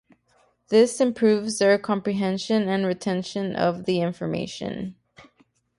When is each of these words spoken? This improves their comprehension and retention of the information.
This 0.69 0.99
improves 0.99 1.59
their 1.59 1.77
comprehension 1.77 2.67
and 2.67 2.87
retention 2.87 3.55
of 3.55 3.85
the 3.85 4.01
information. 4.01 4.95